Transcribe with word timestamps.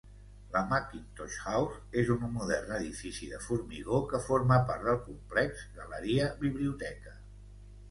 La 0.53 0.61
Mackintosh 0.69 1.35
House 1.51 1.99
és 2.03 2.09
un 2.13 2.23
modern 2.37 2.73
edifici 2.79 3.29
de 3.35 3.43
formigó 3.49 4.01
que 4.15 4.23
forma 4.31 4.59
part 4.73 4.89
del 4.89 4.99
complex 5.05 5.63
galeria-biblioteca. 5.79 7.17